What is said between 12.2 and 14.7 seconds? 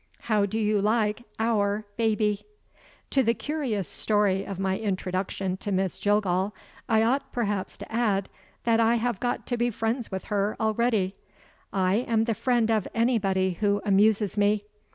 the friend of anybody who amuses me.